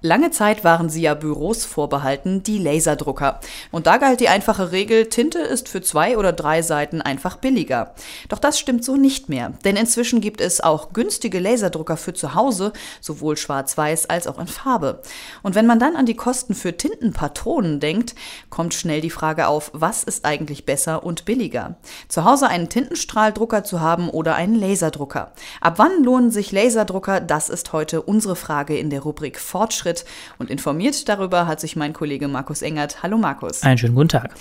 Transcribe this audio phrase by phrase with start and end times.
[0.00, 3.40] Lange Zeit waren sie ja Büros vorbehalten, die Laserdrucker.
[3.72, 7.94] Und da galt die einfache Regel, Tinte ist für zwei oder drei Seiten einfach billiger.
[8.28, 12.36] Doch das stimmt so nicht mehr, denn inzwischen gibt es auch günstige Laserdrucker für zu
[12.36, 15.02] Hause, sowohl schwarz-weiß als auch in Farbe.
[15.42, 18.14] Und wenn man dann an die Kosten für Tintenpatronen denkt,
[18.50, 21.76] kommt schnell die Frage auf, was ist eigentlich besser und billiger?
[22.06, 25.32] Zu Hause einen Tintenstrahldrucker zu haben oder einen Laserdrucker?
[25.60, 27.20] Ab wann lohnen sich Laserdrucker?
[27.20, 30.04] Das ist heute unsere Frage in der Rubrik Fortschritt Fortschritt.
[30.38, 33.02] Und informiert darüber hat sich mein Kollege Markus Engert.
[33.02, 33.62] Hallo Markus.
[33.62, 34.34] Einen schönen guten Tag.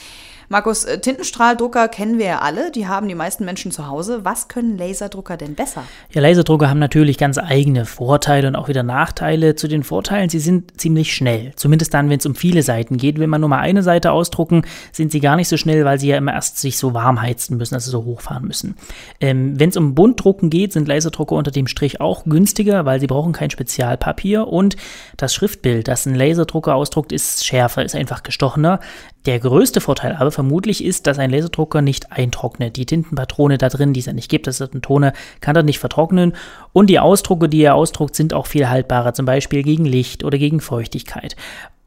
[0.50, 4.24] Markus, äh, Tintenstrahldrucker kennen wir ja alle, die haben die meisten Menschen zu Hause.
[4.24, 5.84] Was können Laserdrucker denn besser?
[6.14, 9.56] Ja, Laserdrucker haben natürlich ganz eigene Vorteile und auch wieder Nachteile.
[9.56, 11.52] Zu den Vorteilen, sie sind ziemlich schnell.
[11.58, 13.20] Zumindest dann, wenn es um viele Seiten geht.
[13.20, 14.62] Wenn man nur mal eine Seite ausdrucken,
[14.94, 17.58] sind sie gar nicht so schnell, weil sie ja immer erst sich so warm heizen
[17.58, 18.78] müssen, also so hochfahren müssen.
[19.20, 23.08] Ähm, wenn es um Buntdrucken geht, sind Laserdrucker unter dem Strich auch günstiger, weil sie
[23.08, 24.78] brauchen kein Spezialpapier und
[25.17, 28.80] das Schriftbild, das ein Laserdrucker ausdruckt, ist schärfer, ist einfach gestochener.
[29.28, 32.78] Der größte Vorteil aber vermutlich ist, dass ein Laserdrucker nicht eintrocknet.
[32.78, 35.11] Die Tintenpatrone da drin, die es ja nicht gibt, das ist ein Toner,
[35.42, 36.31] kann er nicht vertrocknen.
[36.72, 40.38] Und die Ausdrucke, die er ausdruckt, sind auch viel haltbarer, zum Beispiel gegen Licht oder
[40.38, 41.36] gegen Feuchtigkeit.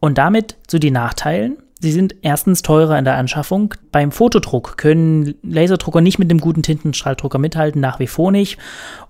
[0.00, 1.56] Und damit zu den Nachteilen.
[1.80, 3.72] Sie sind erstens teurer in der Anschaffung.
[3.90, 8.58] Beim Fotodruck können Laserdrucker nicht mit dem guten Tintenstrahldrucker mithalten, nach wie vor nicht.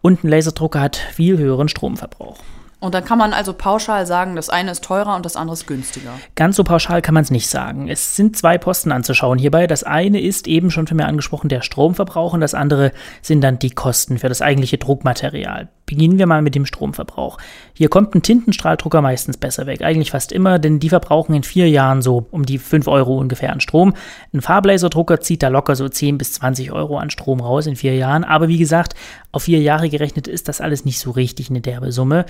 [0.03, 2.39] Und ein Laserdrucker hat viel höheren Stromverbrauch.
[2.81, 5.67] Und dann kann man also pauschal sagen, das eine ist teurer und das andere ist
[5.67, 6.13] günstiger.
[6.35, 7.89] Ganz so pauschal kann man es nicht sagen.
[7.89, 9.67] Es sind zwei Posten anzuschauen hierbei.
[9.67, 13.59] Das eine ist eben schon von mir angesprochen der Stromverbrauch und das andere sind dann
[13.59, 15.69] die Kosten für das eigentliche Druckmaterial.
[15.85, 17.37] Beginnen wir mal mit dem Stromverbrauch.
[17.75, 21.69] Hier kommt ein Tintenstrahldrucker meistens besser weg, eigentlich fast immer, denn die verbrauchen in vier
[21.69, 23.95] Jahren so um die 5 Euro ungefähr an Strom.
[24.33, 27.97] Ein Farblaserdrucker zieht da locker so 10 bis 20 Euro an Strom raus in vier
[27.97, 28.95] Jahren, aber wie gesagt,
[29.33, 32.27] auf vier Jahre gerechnet ist das alles nicht so richtig eine derbe Summe.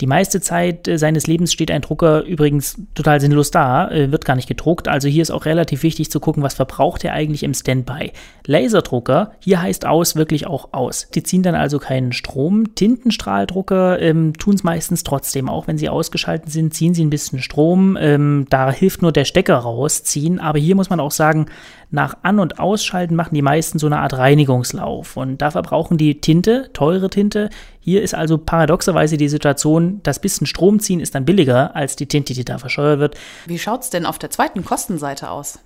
[0.00, 4.24] Die meiste Zeit äh, seines Lebens steht ein Drucker übrigens total sinnlos da, äh, wird
[4.24, 7.42] gar nicht gedruckt, also hier ist auch relativ wichtig zu gucken, was verbraucht er eigentlich
[7.42, 8.12] im Standby.
[8.46, 11.08] Laserdrucker, hier heißt aus wirklich auch aus.
[11.14, 12.74] Die ziehen dann also keinen Strom.
[12.74, 15.48] Tinten Tintenstrahldrucker ähm, tun es meistens trotzdem.
[15.48, 17.96] Auch wenn sie ausgeschaltet sind, ziehen sie ein bisschen Strom.
[18.00, 20.40] Ähm, da hilft nur der Stecker rausziehen.
[20.40, 21.46] Aber hier muss man auch sagen,
[21.90, 25.16] nach An- und Ausschalten machen die meisten so eine Art Reinigungslauf.
[25.16, 27.48] Und da verbrauchen die Tinte, teure Tinte.
[27.84, 32.06] Hier ist also paradoxerweise die Situation, das bisschen Strom ziehen ist dann billiger als die
[32.06, 33.14] Tinte, die da verscheuert wird.
[33.44, 35.58] Wie schaut es denn auf der zweiten Kostenseite aus?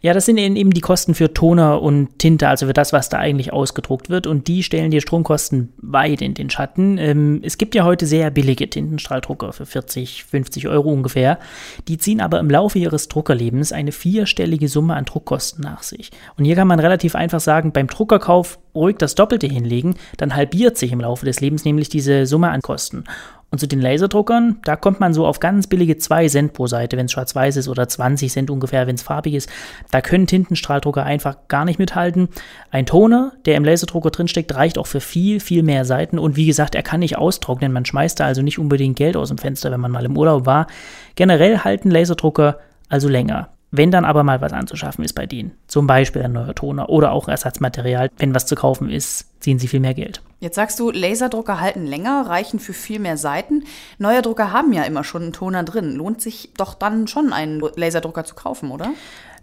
[0.00, 3.18] Ja, das sind eben die Kosten für Toner und Tinte, also für das, was da
[3.18, 4.26] eigentlich ausgedruckt wird.
[4.26, 6.96] Und die stellen die Stromkosten weit in den Schatten.
[6.96, 11.38] Ähm, es gibt ja heute sehr billige Tintenstrahldrucker für 40, 50 Euro ungefähr.
[11.86, 16.12] Die ziehen aber im Laufe ihres Druckerlebens eine vierstellige Summe an Druckkosten nach sich.
[16.38, 20.78] Und hier kann man relativ einfach sagen, beim Druckerkauf ruhig das Doppelte hinlegen, dann halbiert
[20.78, 23.04] sich im Laufe des Lebens nämlich diese Summe an Kosten.
[23.50, 26.98] Und zu den Laserdruckern, da kommt man so auf ganz billige 2 Cent pro Seite,
[26.98, 29.48] wenn es schwarz-weiß ist, oder 20 Cent ungefähr, wenn es farbig ist.
[29.90, 32.28] Da können Tintenstrahldrucker einfach gar nicht mithalten.
[32.70, 36.18] Ein Toner, der im Laserdrucker drinsteckt, reicht auch für viel, viel mehr Seiten.
[36.18, 37.72] Und wie gesagt, er kann nicht austrocknen.
[37.72, 40.44] Man schmeißt da also nicht unbedingt Geld aus dem Fenster, wenn man mal im Urlaub
[40.44, 40.66] war.
[41.14, 42.58] Generell halten Laserdrucker
[42.90, 43.48] also länger.
[43.70, 47.12] Wenn dann aber mal was anzuschaffen ist bei denen, zum Beispiel ein neuer Toner oder
[47.12, 50.20] auch Ersatzmaterial, wenn was zu kaufen ist, ziehen sie viel mehr Geld.
[50.40, 53.64] Jetzt sagst du, Laserdrucker halten länger, reichen für viel mehr Seiten.
[53.96, 55.96] Neue Drucker haben ja immer schon einen Toner drin.
[55.96, 58.90] Lohnt sich doch dann schon einen Laserdrucker zu kaufen, oder?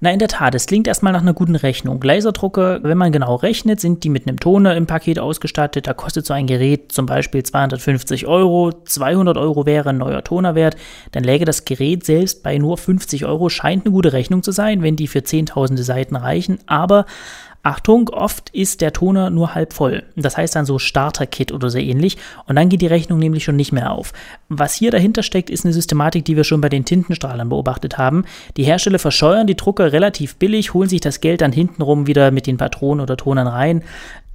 [0.02, 2.00] Na, in der Tat, es klingt erstmal nach einer guten Rechnung.
[2.04, 5.88] Laserdrucker, wenn man genau rechnet, sind die mit einem Toner im Paket ausgestattet.
[5.88, 8.72] Da kostet so ein Gerät zum Beispiel 250 Euro.
[8.72, 10.78] 200 Euro wäre ein neuer Toner wert.
[11.14, 13.50] Dann läge das Gerät selbst bei nur 50 Euro.
[13.50, 16.60] Scheint eine gute Rechnung zu sein, wenn die für zehntausende Seiten reichen.
[16.68, 17.08] Aber
[17.66, 20.04] Achtung, oft ist der Toner nur halb voll.
[20.16, 22.16] Das heißt dann so Starter-Kit oder so ähnlich.
[22.46, 24.14] Und dann geht die Rechnung nämlich schon nicht mehr auf.
[24.50, 28.26] Was hier dahinter steckt, ist eine Systematik, die wir schon bei den Tintenstrahlern beobachtet haben.
[28.56, 32.46] Die Hersteller verscheuern die Drucker relativ billig, holen sich das Geld dann hintenrum wieder mit
[32.46, 33.84] den Patronen oder Tonern rein.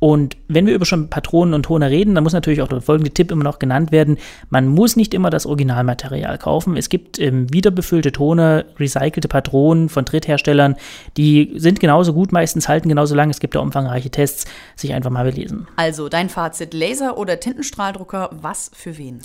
[0.00, 3.12] Und wenn wir über schon Patronen und Toner reden, dann muss natürlich auch der folgende
[3.12, 4.16] Tipp immer noch genannt werden.
[4.48, 6.76] Man muss nicht immer das Originalmaterial kaufen.
[6.76, 10.76] Es gibt ähm, wiederbefüllte Toner, recycelte Patronen von Drittherstellern,
[11.18, 13.30] die sind genauso gut, meistens halten genauso lange.
[13.30, 15.68] Es gibt da umfangreiche Tests, sich einfach mal belesen.
[15.76, 19.20] Also dein Fazit, Laser oder Tintenstrahldrucker, was für wen?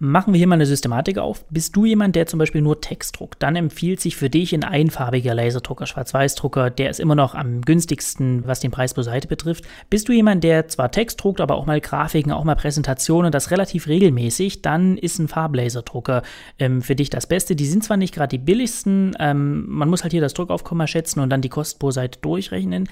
[0.00, 1.44] Machen wir hier mal eine Systematik auf.
[1.50, 4.64] Bist du jemand, der zum Beispiel nur Text druckt, dann empfiehlt sich für dich ein
[4.64, 9.64] einfarbiger Laserdrucker, Schwarz-Weiß-Drucker, der ist immer noch am günstigsten, was den Preis pro Seite betrifft.
[9.88, 13.50] Bist du jemand, der zwar Text druckt, aber auch mal Grafiken, auch mal Präsentationen, das
[13.50, 16.22] relativ regelmäßig, dann ist ein Farblaserdrucker
[16.58, 17.54] ähm, für dich das Beste.
[17.54, 21.20] Die sind zwar nicht gerade die billigsten, ähm, man muss halt hier das Druckaufkommen schätzen
[21.20, 22.88] und dann die Kosten pro Seite durchrechnen.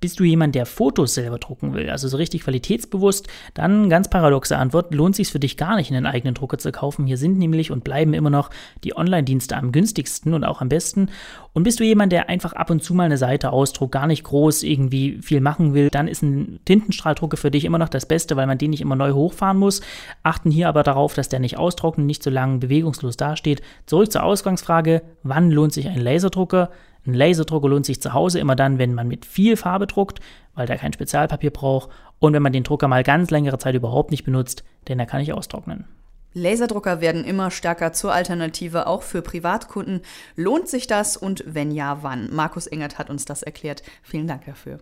[0.00, 4.56] Bist du jemand, der Fotos selber drucken will, also so richtig qualitätsbewusst, dann ganz paradoxe
[4.56, 7.06] Antwort, lohnt sich für dich gar nicht, einen eigenen Drucker zu kaufen.
[7.06, 8.50] Hier sind nämlich und bleiben immer noch
[8.84, 11.10] die Online-Dienste am günstigsten und auch am besten.
[11.58, 14.22] Und bist du jemand, der einfach ab und zu mal eine Seite ausdruckt, gar nicht
[14.22, 18.36] groß irgendwie viel machen will, dann ist ein Tintenstrahldrucker für dich immer noch das Beste,
[18.36, 19.80] weil man den nicht immer neu hochfahren muss.
[20.22, 23.60] Achten hier aber darauf, dass der nicht austrocknet, nicht so lange bewegungslos dasteht.
[23.86, 26.70] Zurück zur Ausgangsfrage, wann lohnt sich ein Laserdrucker?
[27.04, 30.20] Ein Laserdrucker lohnt sich zu Hause immer dann, wenn man mit viel Farbe druckt,
[30.54, 31.90] weil der kein Spezialpapier braucht
[32.20, 35.18] und wenn man den Drucker mal ganz längere Zeit überhaupt nicht benutzt, denn er kann
[35.18, 35.86] nicht austrocknen.
[36.34, 40.02] Laserdrucker werden immer stärker zur Alternative, auch für Privatkunden.
[40.36, 42.28] Lohnt sich das und wenn ja, wann?
[42.32, 43.82] Markus Engert hat uns das erklärt.
[44.02, 44.78] Vielen Dank dafür.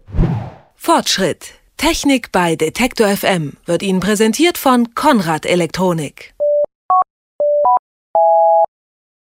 [0.75, 1.55] Fortschritt.
[1.77, 6.35] Technik bei Detektor FM wird Ihnen präsentiert von Konrad Elektronik.